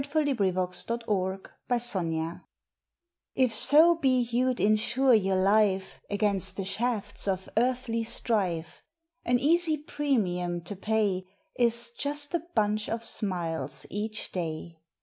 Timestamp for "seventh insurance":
0.33-2.41